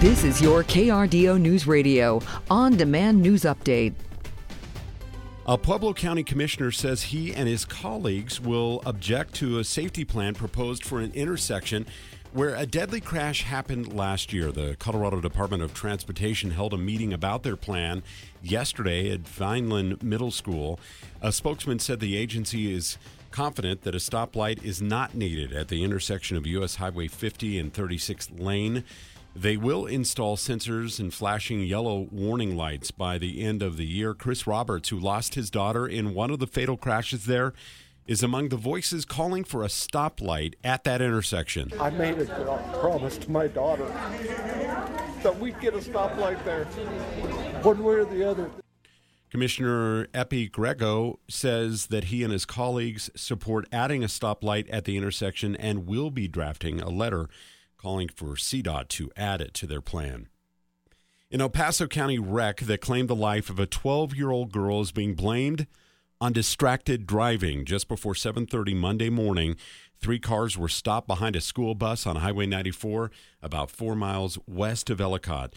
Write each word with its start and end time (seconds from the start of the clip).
This 0.00 0.24
is 0.24 0.40
your 0.40 0.64
KRDO 0.64 1.38
News 1.38 1.66
Radio 1.66 2.22
on 2.50 2.74
demand 2.74 3.20
news 3.20 3.42
update. 3.42 3.92
A 5.44 5.58
Pueblo 5.58 5.92
County 5.92 6.24
commissioner 6.24 6.70
says 6.70 7.02
he 7.02 7.34
and 7.34 7.46
his 7.46 7.66
colleagues 7.66 8.40
will 8.40 8.80
object 8.86 9.34
to 9.34 9.58
a 9.58 9.64
safety 9.64 10.06
plan 10.06 10.34
proposed 10.34 10.86
for 10.86 11.00
an 11.00 11.12
intersection 11.12 11.84
where 12.32 12.54
a 12.54 12.64
deadly 12.64 13.02
crash 13.02 13.42
happened 13.42 13.92
last 13.92 14.32
year. 14.32 14.50
The 14.50 14.74
Colorado 14.78 15.20
Department 15.20 15.62
of 15.62 15.74
Transportation 15.74 16.52
held 16.52 16.72
a 16.72 16.78
meeting 16.78 17.12
about 17.12 17.42
their 17.42 17.56
plan 17.56 18.02
yesterday 18.42 19.10
at 19.12 19.28
Vineland 19.28 20.02
Middle 20.02 20.30
School. 20.30 20.80
A 21.20 21.30
spokesman 21.30 21.78
said 21.78 22.00
the 22.00 22.16
agency 22.16 22.74
is 22.74 22.96
confident 23.30 23.82
that 23.82 23.94
a 23.94 23.98
stoplight 23.98 24.64
is 24.64 24.80
not 24.80 25.14
needed 25.14 25.52
at 25.52 25.68
the 25.68 25.84
intersection 25.84 26.38
of 26.38 26.46
U.S. 26.46 26.76
Highway 26.76 27.06
50 27.06 27.58
and 27.58 27.70
36th 27.70 28.40
Lane. 28.40 28.82
They 29.34 29.56
will 29.56 29.86
install 29.86 30.36
sensors 30.36 30.98
and 30.98 31.14
flashing 31.14 31.62
yellow 31.62 32.08
warning 32.10 32.56
lights 32.56 32.90
by 32.90 33.16
the 33.16 33.42
end 33.42 33.62
of 33.62 33.76
the 33.76 33.86
year. 33.86 34.12
Chris 34.12 34.46
Roberts, 34.46 34.88
who 34.88 34.98
lost 34.98 35.34
his 35.34 35.50
daughter 35.50 35.86
in 35.86 36.14
one 36.14 36.30
of 36.30 36.40
the 36.40 36.48
fatal 36.48 36.76
crashes 36.76 37.26
there, 37.26 37.52
is 38.06 38.24
among 38.24 38.48
the 38.48 38.56
voices 38.56 39.04
calling 39.04 39.44
for 39.44 39.62
a 39.62 39.68
stoplight 39.68 40.54
at 40.64 40.82
that 40.82 41.00
intersection. 41.00 41.70
I 41.80 41.90
made 41.90 42.18
a 42.18 42.78
promise 42.80 43.18
to 43.18 43.30
my 43.30 43.46
daughter 43.46 43.86
that 45.22 45.38
we'd 45.38 45.60
get 45.60 45.74
a 45.74 45.78
stoplight 45.78 46.42
there, 46.44 46.64
one 47.62 47.84
way 47.84 47.94
or 47.94 48.04
the 48.04 48.28
other. 48.28 48.50
Commissioner 49.30 50.08
Epi 50.12 50.48
Griego 50.48 51.18
says 51.28 51.86
that 51.86 52.04
he 52.04 52.24
and 52.24 52.32
his 52.32 52.44
colleagues 52.44 53.10
support 53.14 53.68
adding 53.70 54.02
a 54.02 54.08
stoplight 54.08 54.66
at 54.72 54.86
the 54.86 54.96
intersection 54.96 55.54
and 55.54 55.86
will 55.86 56.10
be 56.10 56.26
drafting 56.26 56.80
a 56.80 56.88
letter 56.88 57.28
calling 57.80 58.08
for 58.08 58.34
CDOT 58.34 58.88
to 58.88 59.10
add 59.16 59.40
it 59.40 59.54
to 59.54 59.66
their 59.66 59.80
plan. 59.80 60.28
An 61.32 61.40
El 61.40 61.48
Paso 61.48 61.86
County 61.86 62.18
wreck 62.18 62.60
that 62.60 62.80
claimed 62.80 63.08
the 63.08 63.16
life 63.16 63.48
of 63.48 63.58
a 63.58 63.66
12 63.66 64.14
year 64.14 64.30
old 64.30 64.52
girl 64.52 64.80
is 64.80 64.92
being 64.92 65.14
blamed 65.14 65.66
on 66.20 66.32
distracted 66.32 67.06
driving. 67.06 67.64
Just 67.64 67.88
before 67.88 68.14
7:30 68.14 68.74
Monday 68.74 69.08
morning, 69.08 69.56
three 69.98 70.18
cars 70.18 70.58
were 70.58 70.68
stopped 70.68 71.06
behind 71.06 71.36
a 71.36 71.40
school 71.40 71.74
bus 71.74 72.06
on 72.06 72.16
Highway 72.16 72.46
94, 72.46 73.10
about 73.42 73.70
four 73.70 73.94
miles 73.94 74.38
west 74.46 74.90
of 74.90 75.00
Ellicott. 75.00 75.54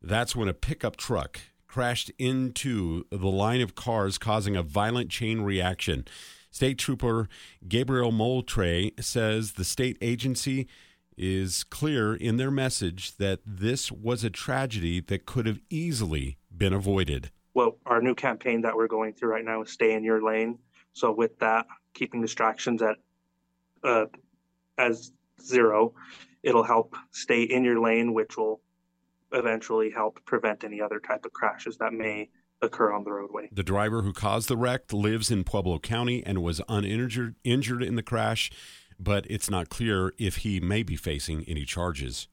That's 0.00 0.34
when 0.34 0.48
a 0.48 0.54
pickup 0.54 0.96
truck 0.96 1.40
crashed 1.66 2.10
into 2.18 3.04
the 3.10 3.26
line 3.26 3.60
of 3.60 3.74
cars, 3.74 4.16
causing 4.16 4.56
a 4.56 4.62
violent 4.62 5.10
chain 5.10 5.42
reaction. 5.42 6.06
State 6.50 6.78
Trooper 6.78 7.28
Gabriel 7.68 8.12
Moultrie 8.12 8.94
says 8.98 9.52
the 9.52 9.64
state 9.64 9.98
agency 10.00 10.68
is 11.16 11.64
clear 11.64 12.14
in 12.14 12.36
their 12.36 12.50
message 12.50 13.16
that 13.16 13.40
this 13.44 13.90
was 13.90 14.24
a 14.24 14.30
tragedy 14.30 15.00
that 15.00 15.26
could 15.26 15.46
have 15.46 15.60
easily 15.70 16.38
been 16.56 16.72
avoided. 16.72 17.30
Well, 17.54 17.78
our 17.86 18.02
new 18.02 18.14
campaign 18.14 18.62
that 18.62 18.76
we're 18.76 18.86
going 18.86 19.14
through 19.14 19.30
right 19.30 19.44
now 19.44 19.62
is 19.62 19.70
stay 19.70 19.94
in 19.94 20.04
your 20.04 20.22
lane. 20.22 20.58
So 20.92 21.12
with 21.12 21.38
that, 21.38 21.66
keeping 21.94 22.20
distractions 22.20 22.82
at 22.82 22.96
uh, 23.82 24.06
as 24.78 25.12
zero, 25.42 25.94
it'll 26.42 26.64
help 26.64 26.94
stay 27.12 27.42
in 27.42 27.64
your 27.64 27.80
lane, 27.80 28.12
which 28.12 28.36
will 28.36 28.60
eventually 29.32 29.90
help 29.90 30.24
prevent 30.24 30.64
any 30.64 30.80
other 30.80 31.00
type 31.00 31.24
of 31.24 31.32
crashes 31.32 31.76
that 31.78 31.92
may 31.92 32.28
occur 32.62 32.92
on 32.92 33.04
the 33.04 33.12
roadway. 33.12 33.48
The 33.52 33.62
driver 33.62 34.02
who 34.02 34.12
caused 34.12 34.48
the 34.48 34.56
wreck 34.56 34.92
lives 34.92 35.30
in 35.30 35.44
Pueblo 35.44 35.78
County 35.78 36.24
and 36.24 36.42
was 36.42 36.60
uninjured 36.68 37.36
injured 37.44 37.82
in 37.82 37.96
the 37.96 38.02
crash 38.02 38.50
but 38.98 39.26
it's 39.28 39.50
not 39.50 39.68
clear 39.68 40.12
if 40.18 40.38
he 40.38 40.60
may 40.60 40.82
be 40.82 40.96
facing 40.96 41.44
any 41.44 41.64
charges. 41.64 42.28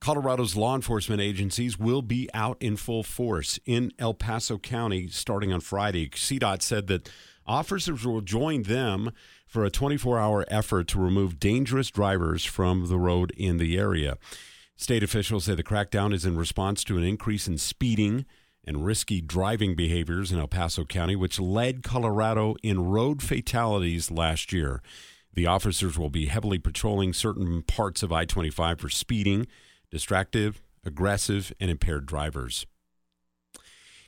Colorado's 0.00 0.54
law 0.54 0.74
enforcement 0.74 1.20
agencies 1.20 1.78
will 1.78 2.02
be 2.02 2.28
out 2.34 2.58
in 2.60 2.76
full 2.76 3.02
force 3.02 3.58
in 3.64 3.90
El 3.98 4.12
Paso 4.12 4.58
County 4.58 5.08
starting 5.08 5.52
on 5.52 5.60
Friday. 5.60 6.10
CDOT 6.10 6.60
said 6.60 6.88
that 6.88 7.10
officers 7.46 8.04
will 8.04 8.20
join 8.20 8.64
them 8.64 9.12
for 9.46 9.64
a 9.64 9.70
24 9.70 10.18
hour 10.18 10.44
effort 10.48 10.88
to 10.88 10.98
remove 10.98 11.40
dangerous 11.40 11.90
drivers 11.90 12.44
from 12.44 12.88
the 12.88 12.98
road 12.98 13.32
in 13.36 13.56
the 13.56 13.78
area. 13.78 14.18
State 14.76 15.02
officials 15.02 15.44
say 15.44 15.54
the 15.54 15.62
crackdown 15.62 16.12
is 16.12 16.26
in 16.26 16.36
response 16.36 16.84
to 16.84 16.98
an 16.98 17.04
increase 17.04 17.46
in 17.48 17.56
speeding 17.56 18.26
and 18.66 18.84
risky 18.84 19.20
driving 19.20 19.74
behaviors 19.74 20.32
in 20.32 20.38
El 20.38 20.48
Paso 20.48 20.84
County, 20.84 21.14
which 21.14 21.38
led 21.38 21.82
Colorado 21.82 22.56
in 22.62 22.84
road 22.84 23.22
fatalities 23.22 24.10
last 24.10 24.52
year. 24.52 24.82
The 25.34 25.46
officers 25.46 25.98
will 25.98 26.10
be 26.10 26.26
heavily 26.26 26.58
patrolling 26.58 27.12
certain 27.12 27.62
parts 27.62 28.02
of 28.02 28.12
I 28.12 28.24
25 28.24 28.80
for 28.80 28.88
speeding, 28.88 29.46
distracted, 29.90 30.56
aggressive, 30.84 31.52
and 31.58 31.70
impaired 31.70 32.06
drivers. 32.06 32.66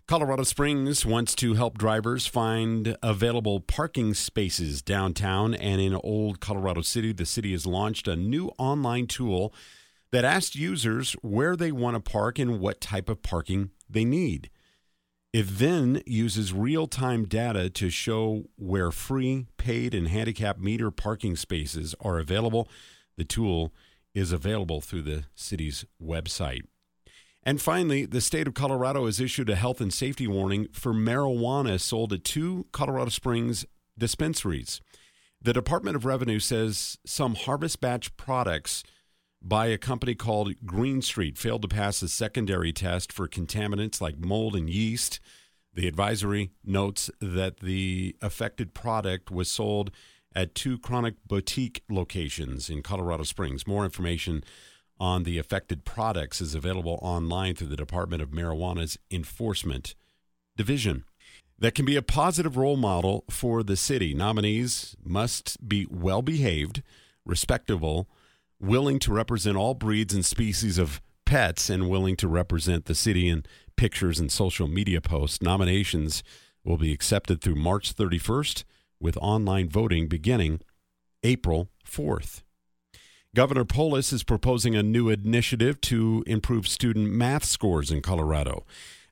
Colorado 0.06 0.44
Springs 0.44 1.04
wants 1.04 1.34
to 1.34 1.54
help 1.54 1.78
drivers 1.78 2.28
find 2.28 2.96
available 3.02 3.58
parking 3.58 4.14
spaces 4.14 4.80
downtown 4.80 5.52
and 5.52 5.80
in 5.80 5.96
Old 5.96 6.38
Colorado 6.38 6.82
City. 6.82 7.12
The 7.12 7.26
city 7.26 7.50
has 7.50 7.66
launched 7.66 8.06
a 8.06 8.14
new 8.14 8.52
online 8.56 9.08
tool 9.08 9.52
that 10.12 10.24
asks 10.24 10.54
users 10.54 11.14
where 11.22 11.56
they 11.56 11.72
want 11.72 11.96
to 11.96 12.10
park 12.10 12.38
and 12.38 12.60
what 12.60 12.80
type 12.80 13.08
of 13.08 13.22
parking 13.22 13.70
they 13.90 14.04
need. 14.04 14.48
It 15.36 15.58
then 15.58 16.02
uses 16.06 16.54
real 16.54 16.86
time 16.86 17.26
data 17.26 17.68
to 17.68 17.90
show 17.90 18.44
where 18.56 18.90
free, 18.90 19.48
paid, 19.58 19.92
and 19.92 20.08
handicap 20.08 20.58
meter 20.58 20.90
parking 20.90 21.36
spaces 21.36 21.94
are 22.00 22.18
available. 22.18 22.70
The 23.18 23.24
tool 23.24 23.70
is 24.14 24.32
available 24.32 24.80
through 24.80 25.02
the 25.02 25.24
city's 25.34 25.84
website. 26.02 26.62
And 27.42 27.60
finally, 27.60 28.06
the 28.06 28.22
state 28.22 28.46
of 28.46 28.54
Colorado 28.54 29.04
has 29.04 29.20
issued 29.20 29.50
a 29.50 29.56
health 29.56 29.82
and 29.82 29.92
safety 29.92 30.26
warning 30.26 30.68
for 30.72 30.94
marijuana 30.94 31.78
sold 31.78 32.14
at 32.14 32.24
two 32.24 32.64
Colorado 32.72 33.10
Springs 33.10 33.66
dispensaries. 33.98 34.80
The 35.42 35.52
Department 35.52 35.96
of 35.96 36.06
Revenue 36.06 36.40
says 36.40 36.96
some 37.04 37.34
harvest 37.34 37.82
batch 37.82 38.16
products 38.16 38.84
by 39.46 39.66
a 39.66 39.78
company 39.78 40.16
called 40.16 40.54
Green 40.66 41.00
Street 41.00 41.38
failed 41.38 41.62
to 41.62 41.68
pass 41.68 42.02
a 42.02 42.08
secondary 42.08 42.72
test 42.72 43.12
for 43.12 43.28
contaminants 43.28 44.00
like 44.00 44.18
mold 44.18 44.56
and 44.56 44.68
yeast. 44.68 45.20
The 45.72 45.86
advisory 45.86 46.50
notes 46.64 47.10
that 47.20 47.60
the 47.60 48.16
affected 48.20 48.74
product 48.74 49.30
was 49.30 49.48
sold 49.48 49.92
at 50.34 50.56
two 50.56 50.78
chronic 50.78 51.14
boutique 51.26 51.84
locations 51.88 52.68
in 52.68 52.82
Colorado 52.82 53.22
Springs. 53.22 53.68
More 53.68 53.84
information 53.84 54.42
on 54.98 55.22
the 55.22 55.38
affected 55.38 55.84
products 55.84 56.40
is 56.40 56.54
available 56.54 56.98
online 57.00 57.54
through 57.54 57.68
the 57.68 57.76
Department 57.76 58.22
of 58.22 58.30
Marijuana's 58.30 58.98
Enforcement 59.12 59.94
Division. 60.56 61.04
That 61.58 61.74
can 61.74 61.84
be 61.84 61.96
a 61.96 62.02
positive 62.02 62.56
role 62.56 62.76
model 62.76 63.24
for 63.30 63.62
the 63.62 63.76
city. 63.76 64.12
Nominees 64.12 64.96
must 65.04 65.68
be 65.68 65.86
well 65.88 66.20
behaved, 66.20 66.82
respectable, 67.24 68.08
willing 68.60 68.98
to 69.00 69.12
represent 69.12 69.56
all 69.56 69.74
breeds 69.74 70.14
and 70.14 70.24
species 70.24 70.78
of 70.78 71.00
pets, 71.24 71.68
and 71.68 71.90
willing 71.90 72.16
to 72.16 72.28
represent 72.28 72.84
the 72.84 72.94
city 72.94 73.28
in 73.28 73.44
pictures 73.76 74.20
and 74.20 74.30
social 74.30 74.68
media 74.68 75.00
posts. 75.00 75.42
Nominations 75.42 76.22
will 76.64 76.78
be 76.78 76.92
accepted 76.92 77.40
through 77.40 77.56
March 77.56 77.94
31st, 77.94 78.64
with 79.00 79.18
online 79.18 79.68
voting 79.68 80.06
beginning 80.06 80.60
April 81.22 81.68
4th. 81.86 82.42
Governor 83.34 83.64
Polis 83.66 84.12
is 84.12 84.22
proposing 84.22 84.74
a 84.74 84.82
new 84.82 85.10
initiative 85.10 85.80
to 85.82 86.24
improve 86.26 86.66
student 86.66 87.10
math 87.10 87.44
scores 87.44 87.90
in 87.90 88.00
Colorado. 88.00 88.64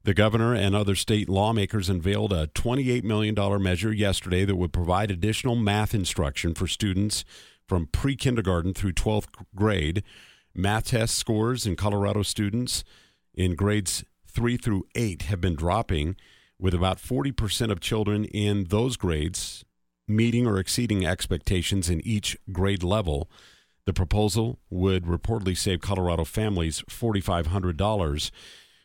The 0.05 0.15
governor 0.15 0.55
and 0.55 0.75
other 0.75 0.95
state 0.95 1.29
lawmakers 1.29 1.91
unveiled 1.91 2.33
a 2.33 2.47
$28 2.49 3.05
million 3.05 3.63
measure 3.63 3.93
yesterday 3.93 4.45
that 4.45 4.57
would 4.57 4.73
provide 4.73 5.11
additional 5.11 5.57
math 5.57 5.95
instruction 5.95 6.55
for 6.55 6.67
students 6.67 7.25
from 7.69 7.87
pre 7.87 8.17
kindergarten 8.17 8.75
through 8.75 8.93
12th 8.93 9.29
grade. 9.55 10.03
Math 10.55 10.87
test 10.89 11.17
scores 11.17 11.67
in 11.67 11.77
Colorado 11.77 12.23
students 12.23 12.85
in 13.35 13.55
grades 13.55 14.05
3 14.29 14.57
through 14.57 14.85
8 14.95 15.23
have 15.23 15.41
been 15.41 15.57
dropping, 15.57 16.17
with 16.59 16.75
about 16.75 16.99
40% 16.99 17.71
of 17.71 17.81
children 17.81 18.25
in 18.27 18.65
those 18.65 18.97
grades 18.97 19.65
meeting 20.07 20.47
or 20.47 20.59
exceeding 20.59 21.07
expectations 21.07 21.89
in 21.89 22.07
each 22.07 22.37
grade 22.53 22.83
level. 22.83 23.31
The 23.87 23.93
proposal 23.93 24.59
would 24.71 25.05
reportedly 25.05 25.57
save 25.57 25.81
Colorado 25.81 26.25
families 26.25 26.83
$4,500 26.89 28.31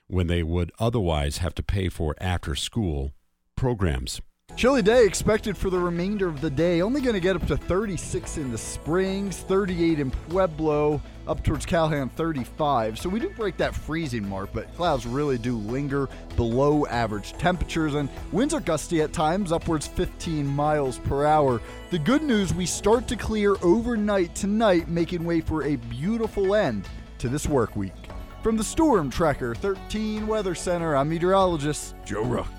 when 0.07 0.27
they 0.27 0.43
would 0.43 0.71
otherwise 0.79 1.37
have 1.37 1.53
to 1.55 1.63
pay 1.63 1.89
for 1.89 2.15
after 2.19 2.55
school 2.55 3.11
programs. 3.55 4.21
Chilly 4.59 4.81
day 4.81 5.05
expected 5.05 5.57
for 5.57 5.69
the 5.69 5.79
remainder 5.79 6.27
of 6.27 6.41
the 6.41 6.49
day. 6.49 6.81
Only 6.81 6.99
going 6.99 7.13
to 7.13 7.21
get 7.21 7.37
up 7.37 7.47
to 7.47 7.55
36 7.55 8.37
in 8.37 8.51
the 8.51 8.57
Springs, 8.57 9.37
38 9.37 10.01
in 10.01 10.11
Pueblo, 10.11 11.01
up 11.27 11.41
towards 11.45 11.65
Calhan 11.65 12.11
35. 12.11 12.99
So 12.99 13.07
we 13.07 13.21
do 13.21 13.29
break 13.29 13.55
that 13.55 13.73
freezing 13.73 14.27
mark, 14.27 14.49
but 14.51 14.75
clouds 14.75 15.05
really 15.05 15.37
do 15.37 15.55
linger 15.55 16.09
below 16.35 16.85
average 16.87 17.31
temperatures 17.37 17.93
and 17.95 18.09
winds 18.33 18.53
are 18.53 18.59
gusty 18.59 19.01
at 19.01 19.13
times, 19.13 19.53
upwards 19.53 19.87
15 19.87 20.45
miles 20.45 20.97
per 20.97 21.25
hour. 21.25 21.61
The 21.89 21.99
good 21.99 22.23
news, 22.23 22.53
we 22.53 22.65
start 22.65 23.07
to 23.07 23.15
clear 23.15 23.55
overnight 23.61 24.35
tonight, 24.35 24.89
making 24.89 25.23
way 25.23 25.39
for 25.39 25.63
a 25.63 25.77
beautiful 25.77 26.53
end 26.53 26.85
to 27.19 27.29
this 27.29 27.47
work 27.47 27.77
week. 27.77 27.93
From 28.43 28.57
the 28.57 28.63
Storm 28.65 29.09
Tracker 29.09 29.55
13 29.55 30.27
Weather 30.27 30.53
Center, 30.53 30.97
I'm 30.97 31.07
meteorologist 31.07 31.95
Joe 32.03 32.25
Ruck. 32.25 32.58